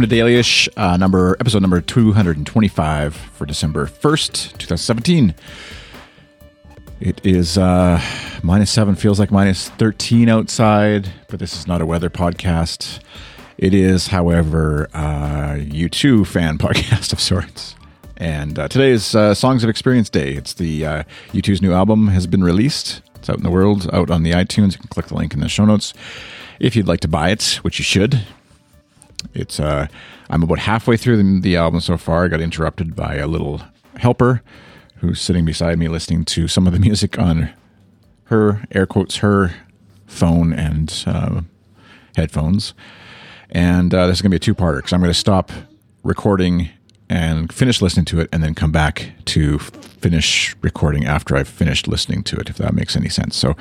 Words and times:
welcome 0.00 0.16
to 0.16 0.16
Dailyish, 0.16 0.66
uh, 0.78 0.96
number 0.96 1.36
episode 1.40 1.60
number 1.60 1.78
two 1.82 2.12
hundred 2.12 2.38
and 2.38 2.46
twenty-five 2.46 3.14
for 3.14 3.44
December 3.44 3.84
first, 3.84 4.58
two 4.58 4.66
thousand 4.66 4.78
seventeen. 4.78 5.34
It 7.00 7.20
is 7.22 7.58
uh, 7.58 8.00
minus 8.42 8.70
seven, 8.70 8.94
feels 8.94 9.18
like 9.18 9.30
minus 9.30 9.68
thirteen 9.68 10.30
outside, 10.30 11.12
but 11.28 11.38
this 11.38 11.54
is 11.54 11.66
not 11.66 11.82
a 11.82 11.86
weather 11.86 12.08
podcast. 12.08 13.00
It 13.58 13.74
is, 13.74 14.06
however, 14.06 14.88
uh, 14.94 15.56
U2 15.58 16.26
fan 16.26 16.56
podcast 16.58 17.12
of 17.12 17.20
sorts. 17.20 17.74
And 18.16 18.58
uh, 18.58 18.68
today 18.68 18.92
is 18.92 19.14
uh, 19.14 19.34
Songs 19.34 19.62
of 19.64 19.68
Experience 19.68 20.08
Day. 20.08 20.32
It's 20.32 20.54
the 20.54 20.86
uh, 20.86 21.02
U2's 21.32 21.60
new 21.60 21.74
album 21.74 22.08
has 22.08 22.26
been 22.26 22.42
released. 22.42 23.02
It's 23.16 23.28
out 23.28 23.36
in 23.36 23.42
the 23.42 23.50
world, 23.50 23.90
out 23.92 24.10
on 24.10 24.22
the 24.22 24.30
iTunes. 24.30 24.72
You 24.72 24.78
can 24.78 24.88
click 24.88 25.08
the 25.08 25.14
link 25.16 25.34
in 25.34 25.40
the 25.40 25.48
show 25.50 25.66
notes 25.66 25.92
if 26.58 26.74
you'd 26.74 26.88
like 26.88 27.00
to 27.00 27.08
buy 27.08 27.28
it, 27.28 27.58
which 27.62 27.78
you 27.78 27.84
should. 27.84 28.22
It's 29.34 29.60
uh, 29.60 29.86
I'm 30.28 30.42
about 30.42 30.58
halfway 30.60 30.96
through 30.96 31.16
the, 31.16 31.40
the 31.40 31.56
album 31.56 31.80
so 31.80 31.96
far. 31.96 32.24
I 32.24 32.28
got 32.28 32.40
interrupted 32.40 32.96
by 32.96 33.16
a 33.16 33.26
little 33.26 33.62
helper 33.96 34.42
who's 34.96 35.20
sitting 35.20 35.44
beside 35.44 35.78
me 35.78 35.88
listening 35.88 36.24
to 36.26 36.48
some 36.48 36.66
of 36.66 36.72
the 36.72 36.78
music 36.88 37.18
on 37.18 37.50
her 38.24 38.62
air 38.70 38.86
quotes 38.86 39.16
her 39.16 39.52
phone 40.06 40.52
and 40.52 41.04
uh, 41.06 41.42
headphones. 42.16 42.74
And 43.50 43.92
uh, 43.92 44.06
this 44.06 44.18
is 44.18 44.22
going 44.22 44.30
to 44.30 44.34
be 44.34 44.36
a 44.36 44.40
two 44.40 44.54
parter 44.54 44.76
because 44.76 44.92
I'm 44.92 45.00
going 45.00 45.10
to 45.10 45.18
stop 45.18 45.50
recording 46.02 46.70
and 47.08 47.52
finish 47.52 47.82
listening 47.82 48.04
to 48.06 48.20
it 48.20 48.28
and 48.32 48.42
then 48.42 48.54
come 48.54 48.70
back 48.70 49.12
to 49.24 49.58
finish 49.58 50.54
recording 50.62 51.04
after 51.04 51.36
I've 51.36 51.48
finished 51.48 51.88
listening 51.88 52.22
to 52.24 52.36
it, 52.36 52.48
if 52.48 52.56
that 52.58 52.72
makes 52.72 52.94
any 52.94 53.08
sense. 53.08 53.36
So, 53.36 53.56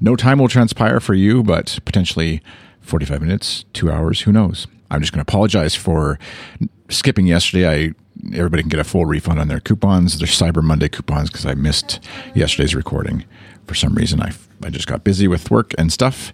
no 0.00 0.16
time 0.16 0.38
will 0.38 0.48
transpire 0.48 0.98
for 0.98 1.12
you, 1.12 1.42
but 1.42 1.78
potentially 1.84 2.40
45 2.80 3.20
minutes, 3.20 3.64
two 3.74 3.90
hours, 3.90 4.22
who 4.22 4.32
knows? 4.32 4.66
I'm 4.90 5.00
just 5.00 5.12
going 5.12 5.24
to 5.24 5.30
apologize 5.30 5.74
for 5.74 6.18
skipping 6.88 7.26
yesterday. 7.26 7.68
I 7.68 7.94
everybody 8.34 8.62
can 8.62 8.70
get 8.70 8.80
a 8.80 8.84
full 8.84 9.06
refund 9.06 9.38
on 9.38 9.48
their 9.48 9.60
coupons, 9.60 10.18
their 10.18 10.28
Cyber 10.28 10.62
Monday 10.62 10.88
coupons, 10.88 11.30
because 11.30 11.46
I 11.46 11.54
missed 11.54 12.00
yesterday's 12.34 12.74
recording 12.74 13.24
for 13.66 13.74
some 13.74 13.94
reason. 13.94 14.20
I 14.20 14.32
I 14.62 14.70
just 14.70 14.86
got 14.86 15.04
busy 15.04 15.28
with 15.28 15.50
work 15.50 15.74
and 15.76 15.92
stuff, 15.92 16.32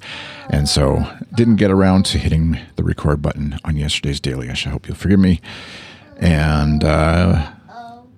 and 0.48 0.68
so 0.68 1.04
didn't 1.34 1.56
get 1.56 1.70
around 1.70 2.04
to 2.06 2.18
hitting 2.18 2.58
the 2.76 2.84
record 2.84 3.20
button 3.20 3.58
on 3.64 3.76
yesterday's 3.76 4.20
daily. 4.20 4.48
I 4.48 4.54
hope 4.54 4.86
you'll 4.86 4.96
forgive 4.96 5.18
me, 5.18 5.40
and 6.18 6.84
uh, 6.84 7.50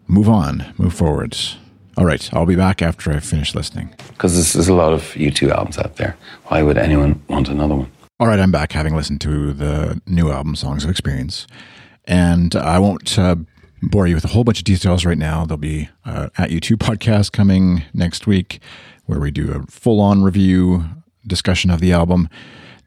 move 0.06 0.28
on, 0.28 0.74
move 0.76 0.92
forwards. 0.92 1.56
All 1.96 2.04
right, 2.04 2.28
I'll 2.34 2.46
be 2.46 2.56
back 2.56 2.82
after 2.82 3.12
I 3.12 3.20
finish 3.20 3.54
listening. 3.54 3.94
Because 4.08 4.34
there's, 4.34 4.52
there's 4.52 4.68
a 4.68 4.74
lot 4.74 4.92
of 4.92 5.02
U2 5.14 5.50
albums 5.50 5.78
out 5.78 5.96
there. 5.96 6.16
Why 6.46 6.60
would 6.62 6.76
anyone 6.76 7.22
want 7.28 7.48
another 7.48 7.76
one? 7.76 7.90
All 8.20 8.28
right, 8.28 8.38
I'm 8.38 8.52
back 8.52 8.70
having 8.70 8.94
listened 8.94 9.20
to 9.22 9.52
the 9.52 10.00
new 10.06 10.30
album, 10.30 10.54
Songs 10.54 10.84
of 10.84 10.90
Experience. 10.90 11.48
And 12.04 12.54
I 12.54 12.78
won't 12.78 13.18
uh, 13.18 13.34
bore 13.82 14.06
you 14.06 14.14
with 14.14 14.24
a 14.24 14.28
whole 14.28 14.44
bunch 14.44 14.58
of 14.58 14.64
details 14.64 15.04
right 15.04 15.18
now. 15.18 15.44
There'll 15.44 15.58
be 15.58 15.88
uh, 16.04 16.28
at 16.38 16.50
U2 16.50 16.76
podcast 16.76 17.32
coming 17.32 17.82
next 17.92 18.28
week 18.28 18.60
where 19.06 19.18
we 19.18 19.32
do 19.32 19.50
a 19.50 19.66
full 19.68 20.00
on 20.00 20.22
review 20.22 20.84
discussion 21.26 21.72
of 21.72 21.80
the 21.80 21.90
album. 21.90 22.28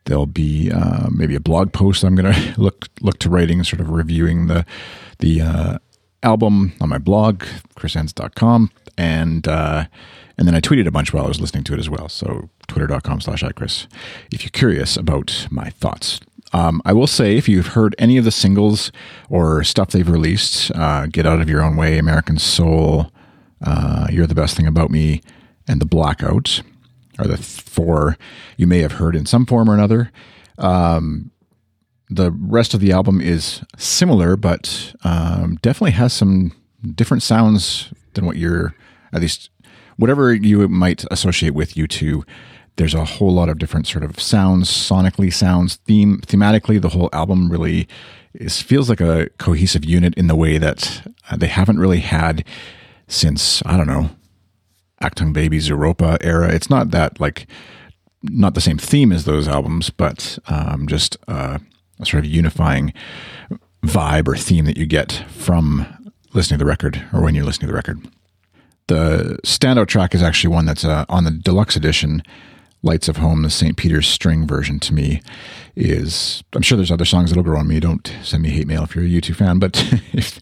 There'll 0.06 0.28
be 0.28 0.72
uh, 0.72 1.10
maybe 1.12 1.36
a 1.36 1.42
blog 1.42 1.74
post 1.74 2.06
I'm 2.06 2.16
going 2.16 2.34
to 2.54 2.54
look 2.62 2.88
look 3.02 3.20
to 3.20 3.30
writing, 3.30 3.62
sort 3.66 3.82
of 3.82 3.90
reviewing 3.90 4.48
the 4.48 4.66
the 5.20 5.42
uh, 5.42 5.78
album 6.28 6.74
on 6.82 6.90
my 6.90 6.98
blog, 6.98 7.44
chrisenns.com. 7.78 8.70
And 8.98 9.48
uh, 9.48 9.86
and 10.38 10.48
then 10.48 10.56
I 10.56 10.60
tweeted 10.60 10.88
a 10.88 10.92
bunch 10.92 11.14
while 11.14 11.26
I 11.26 11.28
was 11.28 11.40
listening 11.40 11.64
to 11.66 11.74
it 11.74 11.80
as 11.80 11.90
well. 11.90 12.10
So 12.10 12.50
twitter.com 12.68 13.22
slash 13.22 13.44
iChris 13.44 13.88
if 14.32 14.44
you're 14.44 14.52
curious 14.52 14.98
about 14.98 15.48
my 15.50 15.70
thoughts. 15.70 16.20
Um, 16.54 16.82
I 16.86 16.94
will 16.94 17.08
say, 17.08 17.36
if 17.36 17.50
you've 17.50 17.68
heard 17.68 17.94
any 18.00 18.18
of 18.18 18.24
the 18.24 18.32
singles 18.32 18.92
or 19.30 19.64
stuff 19.66 19.90
they've 19.92 20.08
released, 20.08 20.72
uh, 20.76 21.08
Get 21.08 21.26
Out 21.26 21.42
of 21.42 21.50
Your 21.50 21.62
Own 21.62 21.76
Way, 21.76 21.98
American 21.98 22.38
Soul, 22.38 23.12
uh, 23.62 24.08
You're 24.10 24.28
the 24.28 24.36
Best 24.36 24.56
Thing 24.56 24.66
About 24.66 24.90
Me, 24.90 25.22
and 25.68 25.82
The 25.82 25.86
Blackout 25.86 26.62
are 27.20 27.28
the 27.28 27.38
four 27.38 28.18
you 28.56 28.66
may 28.66 28.80
have 28.80 28.94
heard 28.94 29.14
in 29.14 29.26
some 29.26 29.46
form 29.46 29.70
or 29.70 29.74
another. 29.74 30.10
Um, 30.58 31.32
the 32.10 32.32
rest 32.32 32.74
of 32.74 32.80
the 32.80 32.92
album 32.92 33.22
is 33.22 33.62
similar, 33.78 34.36
but 34.36 34.94
um, 35.04 35.58
definitely 35.62 35.92
has 35.92 36.14
some 36.14 36.54
different 36.96 37.24
sounds 37.24 37.92
than 38.14 38.26
what 38.26 38.38
you're, 38.38 38.76
at 39.12 39.22
least, 39.22 39.50
whatever 39.98 40.34
you 40.34 40.68
might 40.68 41.04
associate 41.12 41.54
with 41.54 41.74
U2 41.74 42.24
there's 42.78 42.94
a 42.94 43.04
whole 43.04 43.34
lot 43.34 43.50
of 43.50 43.58
different 43.58 43.88
sort 43.88 44.04
of 44.04 44.20
sounds, 44.20 44.70
sonically 44.70 45.34
sounds, 45.34 45.76
theme 45.88 46.20
thematically. 46.22 46.80
The 46.80 46.90
whole 46.90 47.10
album 47.12 47.52
really 47.52 47.88
is 48.34 48.62
feels 48.62 48.88
like 48.88 49.02
a 49.02 49.30
cohesive 49.40 49.84
unit 49.84 50.14
in 50.14 50.28
the 50.28 50.36
way 50.36 50.58
that 50.58 51.12
uh, 51.30 51.38
they 51.38 51.48
haven't 51.48 51.80
really 51.80 52.00
had 52.00 52.46
since 53.08 53.64
I 53.66 53.78
don't 53.78 53.88
know, 53.88 54.12
Achtung 55.02 55.34
Baby, 55.34 55.58
Zooropa 55.58 56.18
era. 56.22 56.54
It's 56.54 56.70
not 56.70 56.92
that 56.92 57.20
like 57.20 57.48
not 58.22 58.54
the 58.54 58.62
same 58.62 58.78
theme 58.78 59.12
as 59.12 59.26
those 59.26 59.48
albums, 59.48 59.90
but 59.90 60.38
um, 60.48 60.88
just 60.88 61.18
uh, 61.28 61.58
sort 62.04 62.26
of 62.26 62.30
unifying 62.30 62.94
vibe 63.84 64.28
or 64.28 64.36
theme 64.36 64.66
that 64.66 64.78
you 64.78 64.86
get 64.86 65.24
from 65.30 66.12
listening 66.34 66.60
to 66.60 66.66
the 66.66 66.70
record 66.70 67.06
or 67.14 67.22
when 67.22 67.36
you're 67.36 67.46
listening 67.46 67.68
to 67.68 67.72
the 67.72 67.76
record. 67.76 68.08
The 68.88 69.38
standout 69.44 69.88
track 69.88 70.16
is 70.16 70.24
actually 70.24 70.54
one 70.54 70.66
that's 70.66 70.86
uh, 70.86 71.06
on 71.10 71.24
the 71.24 71.32
deluxe 71.32 71.76
edition 71.76 72.24
Lights 72.84 73.10
of 73.10 73.18
Home, 73.18 73.42
the 73.42 73.50
St. 73.50 73.76
Peter's 73.76 74.08
string 74.08 74.48
version 74.48 74.80
to 74.82 74.94
me 74.94 75.22
is, 75.76 76.44
I'm 76.54 76.62
sure 76.62 76.76
there's 76.76 76.92
other 76.92 77.06
songs 77.06 77.30
that'll 77.30 77.44
grow 77.44 77.60
on 77.60 77.68
me. 77.68 77.80
Don't 77.80 78.14
send 78.24 78.44
me 78.44 78.50
hate 78.50 78.68
mail 78.68 78.84
if 78.84 78.96
you're 78.96 79.04
a 79.04 79.08
U2 79.08 79.36
fan, 79.36 79.60
but 79.60 79.78
if 80.14 80.40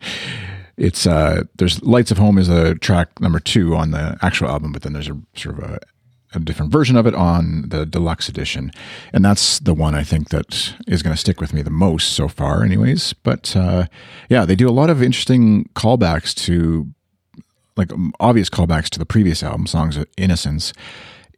it's, 0.78 1.08
uh, 1.08 1.44
there's 1.56 1.82
Lights 1.82 2.12
of 2.12 2.18
Home 2.18 2.38
is 2.38 2.50
a 2.50 2.76
track 2.76 3.20
number 3.22 3.40
two 3.40 3.76
on 3.76 3.92
the 3.92 4.18
actual 4.22 4.50
album, 4.50 4.74
but 4.74 4.82
then 4.82 4.94
there's 4.94 5.10
a 5.10 5.18
sort 5.36 5.58
of 5.58 5.64
a, 5.64 5.80
a 6.42 6.46
different 6.46 6.72
version 6.72 6.96
of 6.96 7.06
it 7.06 7.16
on 7.16 7.70
the 7.70 7.86
deluxe 7.86 8.30
edition. 8.30 8.72
And 9.14 9.24
that's 9.24 9.60
the 9.60 9.74
one 9.74 9.96
I 9.96 10.04
think 10.04 10.30
that 10.30 10.74
is 10.88 11.04
going 11.04 11.14
to 11.14 11.20
stick 11.20 11.40
with 11.40 11.54
me 11.54 11.62
the 11.62 11.70
most 11.70 12.14
so 12.14 12.28
far, 12.28 12.64
anyways. 12.64 13.14
But 13.14 13.56
uh, 13.56 13.86
yeah, 14.30 14.46
they 14.46 14.56
do 14.56 14.70
a 14.70 14.72
lot 14.72 14.90
of 14.90 15.02
interesting 15.02 15.70
callbacks 15.76 16.34
to, 16.46 16.88
like 17.78 17.92
obvious 18.20 18.50
callbacks 18.50 18.90
to 18.90 19.00
the 19.00 19.06
previous 19.06 19.44
album, 19.44 19.68
Songs 19.68 19.98
of 19.98 20.08
Innocence 20.18 20.74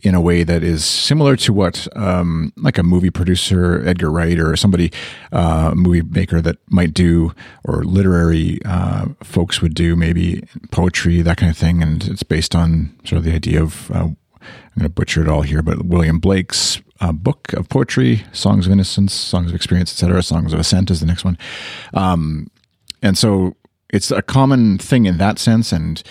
in 0.02 0.16
a 0.16 0.22
way 0.22 0.44
that 0.44 0.64
is 0.64 0.86
similar 0.86 1.36
to 1.36 1.54
what 1.54 1.88
um, 1.96 2.54
like 2.58 2.78
a 2.78 2.84
movie 2.84 3.10
producer 3.10 3.86
Edgar 3.86 4.12
Wright 4.12 4.40
or 4.40 4.56
somebody 4.56 4.92
uh, 5.32 5.74
movie 5.76 6.02
maker 6.02 6.42
that 6.42 6.58
might 6.70 6.94
do 6.94 7.34
or 7.64 7.84
literary 7.84 8.60
uh, 8.66 9.08
folks 9.24 9.62
would 9.62 9.74
do 9.74 9.96
maybe 9.96 10.44
poetry 10.72 11.22
that 11.22 11.38
kind 11.38 11.50
of 11.50 11.58
thing 11.58 11.82
and 11.82 12.08
it's 12.08 12.24
based 12.24 12.56
on 12.56 12.96
sort 13.04 13.18
of 13.18 13.24
the 13.24 13.34
idea 13.34 13.62
of 13.62 13.92
uh, 13.92 14.10
I'm 14.42 14.80
going 14.80 14.84
to 14.84 14.90
butcher 14.90 15.22
it 15.22 15.28
all 15.28 15.42
here 15.42 15.62
but 15.62 15.86
William 15.86 16.20
Blake's 16.20 16.82
uh, 17.00 17.12
book 17.12 17.54
of 17.54 17.70
poetry 17.70 18.24
Songs 18.32 18.66
of 18.66 18.72
Innocence 18.72 19.14
Songs 19.14 19.50
of 19.50 19.56
Experience 19.56 19.92
etc 19.92 20.22
Songs 20.24 20.54
of 20.54 20.60
Ascent 20.60 20.92
is 20.92 21.00
the 21.00 21.06
next 21.06 21.24
one 21.24 21.38
um, 21.94 22.48
and 23.02 23.18
so 23.18 23.56
it's 23.90 24.12
a 24.12 24.22
common 24.22 24.78
thing 24.78 25.06
in 25.06 25.18
that 25.18 25.40
sense 25.40 25.72
and 25.72 26.04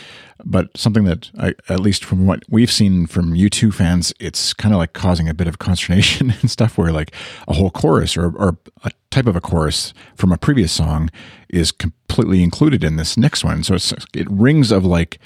but 0.45 0.77
something 0.77 1.05
that 1.05 1.31
I, 1.39 1.55
at 1.69 1.81
least 1.81 2.05
from 2.05 2.27
what 2.27 2.43
we've 2.49 2.71
seen 2.71 3.07
from 3.07 3.35
U2 3.35 3.73
fans, 3.73 4.13
it's 4.21 4.53
kind 4.53 4.75
of 4.75 4.79
like 4.79 4.93
causing 4.93 5.29
a 5.29 5.35
bit 5.35 5.49
of 5.49 5.59
consternation 5.59 6.35
and 6.41 6.51
stuff 6.51 6.77
where 6.77 6.93
like 6.93 7.13
a 7.49 7.55
whole 7.55 7.71
chorus 7.71 8.17
or, 8.17 8.37
or 8.37 8.59
a 8.85 8.91
type 9.11 9.27
of 9.27 9.37
a 9.37 9.41
chorus 9.41 9.95
from 10.15 10.33
a 10.33 10.39
previous 10.39 10.73
song 10.73 11.11
is 11.49 11.73
completely 11.73 12.43
included 12.43 12.85
in 12.85 12.97
this 12.97 13.17
next 13.17 13.45
one. 13.45 13.63
So 13.63 13.77
it 14.15 14.31
rings 14.31 14.71
of 14.71 14.85
like, 14.85 15.19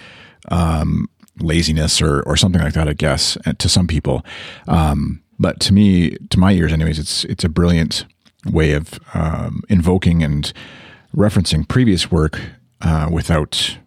um, 0.49 1.08
laziness 1.42 2.02
or, 2.02 2.22
or 2.22 2.37
something 2.37 2.62
like 2.62 2.75
that, 2.75 2.88
I 2.88 2.92
guess, 2.92 3.37
uh, 3.46 3.52
to 3.58 3.69
some 3.69 3.87
people. 3.87 4.25
Um, 4.69 5.22
but 5.38 5.60
to 5.60 5.72
me, 5.72 6.16
to 6.31 6.38
my 6.38 6.52
ears 6.52 6.72
anyways, 6.72 6.98
it's, 6.98 7.25
it's 7.25 7.44
a 7.44 7.48
brilliant 7.48 8.04
way 8.46 8.72
of, 8.72 8.98
um, 9.14 9.62
invoking 9.69 10.22
and 10.22 10.52
referencing 11.14 11.66
previous 11.66 12.10
work, 12.10 12.40
uh, 12.82 13.08
without 13.12 13.78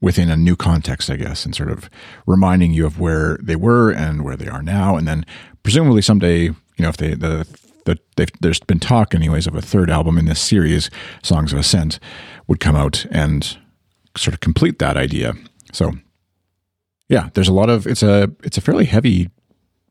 within 0.00 0.30
a 0.30 0.36
new 0.36 0.54
context, 0.54 1.08
I 1.08 1.16
guess, 1.16 1.46
and 1.46 1.54
sort 1.54 1.70
of 1.70 1.88
reminding 2.26 2.74
you 2.74 2.86
of 2.86 3.00
where 3.00 3.38
they 3.42 3.56
were 3.56 3.90
and 3.90 4.22
where 4.22 4.36
they 4.36 4.48
are 4.48 4.62
now. 4.62 4.96
And 4.96 5.08
then 5.08 5.24
presumably 5.62 6.02
someday, 6.02 6.42
you 6.42 6.56
know, 6.78 6.90
if 6.90 6.98
they, 6.98 7.14
the, 7.14 7.46
the 7.84 8.28
there's 8.40 8.60
been 8.60 8.80
talk 8.80 9.14
anyways 9.14 9.46
of 9.46 9.54
a 9.54 9.62
third 9.62 9.90
album 9.90 10.18
in 10.18 10.26
this 10.26 10.40
series, 10.40 10.90
Songs 11.22 11.52
of 11.52 11.58
Ascent, 11.58 11.98
would 12.46 12.60
come 12.60 12.76
out 12.76 13.06
and 13.10 13.56
sort 14.16 14.34
of 14.34 14.40
complete 14.40 14.78
that 14.78 14.96
idea. 14.96 15.34
So 15.72 15.92
yeah, 17.08 17.30
there's 17.34 17.48
a 17.48 17.52
lot 17.52 17.70
of, 17.70 17.86
it's 17.86 18.02
a, 18.02 18.30
it's 18.42 18.58
a 18.58 18.60
fairly 18.60 18.86
heavy 18.86 19.30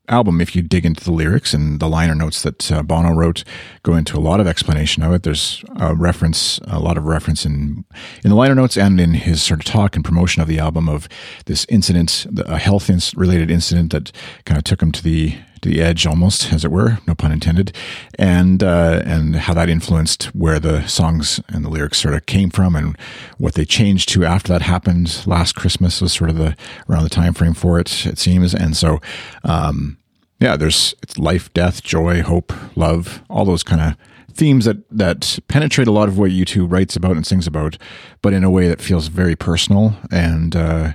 album, 0.10 0.42
if 0.42 0.56
you 0.56 0.62
dig 0.62 0.86
into 0.86 1.04
the 1.04 1.12
lyrics 1.12 1.54
and 1.54 1.80
the 1.80 1.88
liner 1.88 2.16
notes 2.16 2.42
that 2.42 2.72
uh, 2.72 2.84
Bono 2.84 3.12
wrote, 3.14 3.44
go 3.84 3.96
into 3.96 4.18
a 4.18 4.20
lot 4.20 4.40
of 4.40 4.48
explanation 4.48 5.02
of 5.04 5.14
it. 5.14 5.24
There's 5.24 5.64
a 5.78 5.96
reference, 5.96 6.60
a 6.68 6.80
lot 6.80 6.98
of 6.98 7.06
reference 7.06 7.46
in 7.46 7.86
in 8.24 8.30
the 8.30 8.36
liner 8.36 8.56
notes 8.56 8.78
and 8.78 9.00
in 9.00 9.14
his 9.14 9.42
sort 9.42 9.62
of 9.62 9.66
talk 9.66 9.96
and 9.96 10.04
promotion 10.04 10.42
of 10.42 10.48
the 10.48 10.60
album 10.60 10.90
of 10.90 11.08
this 11.46 11.66
incident, 11.70 12.26
a 12.46 12.58
health 12.58 12.90
related 13.16 13.50
incident 13.50 13.92
that 13.94 14.12
kind 14.46 14.58
of 14.58 14.64
took 14.66 14.82
him 14.82 14.92
to 14.92 15.04
the 15.04 15.36
to 15.64 15.70
the 15.70 15.82
edge, 15.82 16.06
almost 16.06 16.54
as 16.54 16.64
it 16.64 16.72
were, 16.72 17.00
no 17.08 17.16
pun 17.16 17.32
intended, 17.32 17.76
and 18.20 18.64
uh, 18.64 19.02
and 19.06 19.36
how 19.36 19.54
that 19.54 19.70
influenced 19.70 20.26
where 20.36 20.60
the 20.60 20.86
songs 20.88 21.40
and 21.50 21.66
the 21.66 21.70
lyrics 21.70 22.00
sort 22.00 22.14
of 22.14 22.26
came 22.26 22.50
from, 22.50 22.76
and 22.76 22.98
what 23.38 23.56
they 23.56 23.66
changed 23.66 24.10
to 24.10 24.26
after 24.26 24.54
that 24.54 24.62
happened. 24.62 25.26
Last 25.26 25.54
Christmas 25.56 26.02
was 26.02 26.14
sort 26.14 26.30
of 26.30 26.38
the 26.38 26.56
around 26.90 27.04
the 27.04 27.10
time 27.10 27.34
frame 27.34 27.54
for 27.54 27.80
it, 27.80 28.06
it 28.06 28.20
seems, 28.20 28.54
and 28.54 28.78
so. 28.78 29.00
Um, 29.44 29.98
yeah, 30.40 30.58
there's 30.58 30.94
it's 31.02 31.18
life, 31.18 31.54
death, 31.54 31.84
joy, 31.84 32.22
hope, 32.22 32.52
love, 32.76 33.24
all 33.30 33.46
those 33.46 33.64
kind 33.64 33.80
of 33.80 33.96
themes 34.36 34.66
that 34.66 34.78
that 34.90 35.40
penetrate 35.48 35.88
a 35.88 35.92
lot 35.92 36.10
of 36.10 36.18
what 36.18 36.32
U2 36.32 36.70
writes 36.70 36.98
about 36.98 37.16
and 37.16 37.26
sings 37.26 37.48
about, 37.48 37.78
but 38.22 38.34
in 38.34 38.44
a 38.44 38.50
way 38.50 38.68
that 38.68 38.82
feels 38.82 39.08
very 39.08 39.38
personal 39.38 39.96
and 40.12 40.54
uh, 40.54 40.94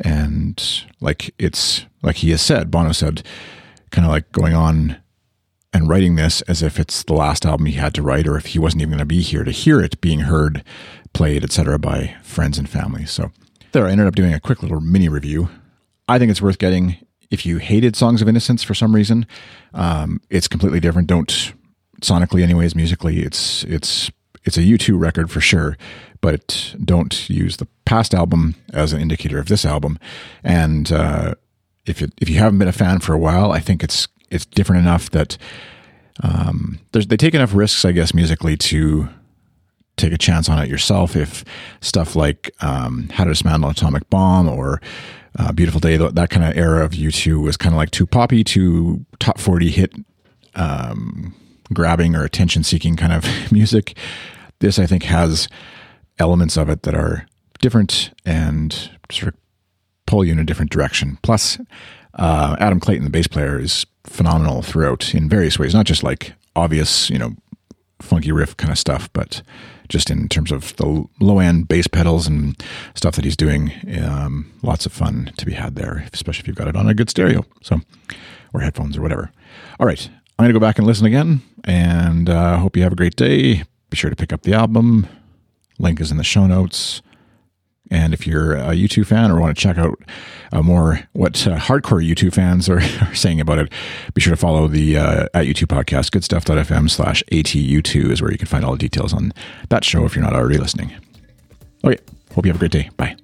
and 0.00 0.84
like 1.00 1.32
it's 1.38 1.86
like 2.02 2.16
he 2.16 2.30
has 2.30 2.42
said, 2.42 2.70
Bono 2.70 2.90
said, 2.92 3.22
kind 3.90 4.06
of 4.06 4.12
like 4.12 4.30
going 4.32 4.54
on 4.54 4.96
and 5.72 5.88
writing 5.88 6.16
this 6.16 6.42
as 6.42 6.62
if 6.62 6.78
it's 6.78 7.02
the 7.04 7.12
last 7.14 7.46
album 7.46 7.66
he 7.66 7.74
had 7.74 7.94
to 7.94 8.02
write, 8.02 8.26
or 8.26 8.36
if 8.36 8.46
he 8.46 8.58
wasn't 8.58 8.82
even 8.82 8.90
going 8.90 8.98
to 8.98 9.04
be 9.04 9.20
here 9.20 9.44
to 9.44 9.50
hear 9.50 9.80
it 9.80 10.00
being 10.00 10.20
heard, 10.20 10.64
played, 11.12 11.44
etc., 11.44 11.78
by 11.78 12.16
friends 12.22 12.58
and 12.58 12.68
family. 12.68 13.06
So 13.06 13.30
there, 13.72 13.86
I 13.86 13.92
ended 13.92 14.06
up 14.06 14.16
doing 14.16 14.34
a 14.34 14.40
quick 14.40 14.62
little 14.62 14.80
mini 14.80 15.08
review. 15.08 15.48
I 16.08 16.18
think 16.18 16.30
it's 16.30 16.42
worth 16.42 16.58
getting 16.58 16.96
if 17.30 17.46
you 17.46 17.58
hated 17.58 17.94
Songs 17.94 18.20
of 18.20 18.28
Innocence 18.28 18.62
for 18.62 18.74
some 18.74 18.94
reason. 18.94 19.26
Um, 19.72 20.20
it's 20.28 20.48
completely 20.48 20.80
different. 20.80 21.06
Don't 21.06 21.52
sonically, 22.00 22.42
anyways, 22.42 22.74
musically, 22.74 23.20
it's 23.20 23.62
it's 23.64 24.10
it's 24.44 24.56
a 24.56 24.62
U2 24.62 24.98
record 24.98 25.30
for 25.30 25.40
sure, 25.40 25.76
but 26.20 26.74
don't 26.84 27.28
use 27.30 27.58
the 27.58 27.68
past 27.84 28.14
album 28.14 28.56
as 28.72 28.92
an 28.92 29.00
indicator 29.00 29.38
of 29.38 29.46
this 29.46 29.64
album. 29.64 29.98
And 30.42 30.90
uh, 30.90 31.34
if 31.86 32.00
you, 32.00 32.08
if 32.20 32.28
you 32.28 32.38
haven't 32.38 32.58
been 32.58 32.68
a 32.68 32.72
fan 32.72 33.00
for 33.00 33.12
a 33.12 33.18
while, 33.18 33.52
I 33.52 33.60
think 33.60 33.82
it's 33.82 34.08
it's 34.30 34.46
different 34.46 34.82
enough 34.82 35.10
that 35.10 35.36
um, 36.22 36.78
they 36.92 37.16
take 37.16 37.34
enough 37.34 37.54
risks, 37.54 37.84
I 37.84 37.92
guess, 37.92 38.14
musically 38.14 38.56
to 38.56 39.08
take 39.96 40.12
a 40.12 40.18
chance 40.18 40.48
on 40.48 40.58
it 40.58 40.68
yourself. 40.68 41.16
If 41.16 41.44
stuff 41.80 42.14
like 42.14 42.50
um, 42.60 43.08
How 43.12 43.24
to 43.24 43.30
Dismantle 43.30 43.68
an 43.68 43.72
Atomic 43.72 44.08
Bomb 44.10 44.48
or 44.48 44.80
uh, 45.38 45.52
Beautiful 45.52 45.80
Day, 45.80 45.96
that 45.96 46.30
kind 46.30 46.46
of 46.46 46.56
era 46.56 46.84
of 46.84 46.92
U2 46.92 47.42
was 47.42 47.56
kind 47.56 47.74
of 47.74 47.76
like 47.76 47.90
too 47.90 48.06
poppy, 48.06 48.44
too 48.44 49.04
top 49.18 49.38
40 49.38 49.70
hit 49.70 49.92
um, 50.54 51.34
grabbing 51.72 52.14
or 52.14 52.24
attention 52.24 52.62
seeking 52.62 52.96
kind 52.96 53.12
of 53.12 53.24
music. 53.52 53.96
This, 54.60 54.78
I 54.78 54.86
think, 54.86 55.04
has 55.04 55.48
elements 56.18 56.56
of 56.56 56.68
it 56.68 56.82
that 56.82 56.94
are 56.94 57.26
different 57.60 58.10
and 58.24 58.90
sort 59.10 59.34
of 59.34 59.40
pull 60.10 60.24
you 60.24 60.32
in 60.32 60.40
a 60.40 60.44
different 60.44 60.72
direction. 60.72 61.18
Plus, 61.22 61.58
uh, 62.14 62.56
Adam 62.58 62.80
Clayton, 62.80 63.04
the 63.04 63.10
bass 63.10 63.28
player, 63.28 63.60
is 63.60 63.86
phenomenal 64.04 64.60
throughout 64.60 65.14
in 65.14 65.28
various 65.28 65.56
ways, 65.56 65.72
not 65.72 65.86
just 65.86 66.02
like 66.02 66.32
obvious, 66.56 67.08
you 67.08 67.18
know, 67.18 67.36
funky 68.00 68.32
riff 68.32 68.56
kind 68.56 68.72
of 68.72 68.78
stuff, 68.78 69.08
but 69.12 69.42
just 69.88 70.10
in 70.10 70.28
terms 70.28 70.50
of 70.50 70.74
the 70.76 71.04
low 71.20 71.38
end 71.38 71.68
bass 71.68 71.86
pedals 71.86 72.26
and 72.26 72.60
stuff 72.96 73.14
that 73.14 73.24
he's 73.24 73.36
doing. 73.36 73.72
Um, 74.02 74.52
lots 74.62 74.84
of 74.84 74.92
fun 74.92 75.32
to 75.36 75.46
be 75.46 75.52
had 75.52 75.76
there, 75.76 76.08
especially 76.12 76.40
if 76.40 76.48
you've 76.48 76.56
got 76.56 76.68
it 76.68 76.76
on 76.76 76.88
a 76.88 76.94
good 76.94 77.08
stereo, 77.08 77.44
so 77.62 77.80
or 78.52 78.62
headphones 78.62 78.96
or 78.96 79.02
whatever. 79.02 79.30
All 79.78 79.86
right, 79.86 80.08
I'm 80.38 80.44
going 80.44 80.52
to 80.52 80.58
go 80.58 80.66
back 80.66 80.78
and 80.78 80.86
listen 80.88 81.06
again, 81.06 81.42
and 81.62 82.28
uh, 82.28 82.58
hope 82.58 82.76
you 82.76 82.82
have 82.82 82.92
a 82.92 82.96
great 82.96 83.14
day. 83.14 83.62
Be 83.90 83.96
sure 83.96 84.10
to 84.10 84.16
pick 84.16 84.32
up 84.32 84.42
the 84.42 84.54
album. 84.54 85.06
Link 85.78 86.00
is 86.00 86.10
in 86.10 86.16
the 86.16 86.24
show 86.24 86.48
notes. 86.48 87.00
And 87.90 88.14
if 88.14 88.26
you're 88.26 88.54
a 88.54 88.70
U2 88.70 89.06
fan 89.06 89.30
or 89.30 89.40
want 89.40 89.56
to 89.56 89.60
check 89.60 89.76
out 89.76 89.98
uh, 90.52 90.62
more 90.62 91.00
what 91.12 91.46
uh, 91.46 91.58
hardcore 91.58 92.06
U2 92.06 92.32
fans 92.32 92.68
are, 92.68 92.80
are, 93.00 93.14
saying 93.14 93.40
about 93.40 93.58
it, 93.58 93.72
be 94.14 94.20
sure 94.20 94.32
to 94.32 94.36
follow 94.36 94.68
the 94.68 94.96
uh, 94.96 95.26
at 95.34 95.46
U2 95.46 95.66
podcast, 95.66 96.12
goodstuff.fm 96.12 96.88
slash 96.88 97.22
ATU2 97.32 98.10
is 98.10 98.22
where 98.22 98.30
you 98.30 98.38
can 98.38 98.46
find 98.46 98.64
all 98.64 98.72
the 98.72 98.78
details 98.78 99.12
on 99.12 99.32
that 99.68 99.84
show 99.84 100.04
if 100.04 100.14
you're 100.14 100.24
not 100.24 100.34
already 100.34 100.58
listening. 100.58 100.92
Okay, 101.84 101.98
hope 102.34 102.44
you 102.46 102.52
have 102.52 102.56
a 102.56 102.60
great 102.60 102.72
day. 102.72 102.90
Bye. 102.96 103.16